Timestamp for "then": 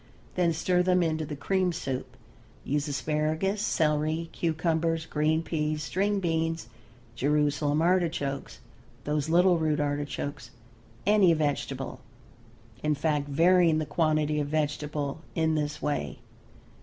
0.33-0.51